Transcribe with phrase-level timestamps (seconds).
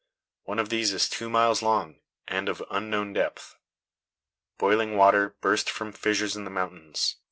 [0.45, 3.59] One of these is two miles long and of unknown depth.
[4.57, 7.17] Boiling water burst from fissures in the mountains.